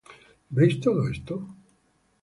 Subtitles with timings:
[0.55, 1.35] ¿Veis todo esto?